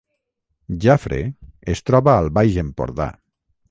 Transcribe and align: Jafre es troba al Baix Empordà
Jafre 0.85 1.21
es 1.77 1.87
troba 1.91 2.17
al 2.17 2.35
Baix 2.39 2.61
Empordà 2.67 3.13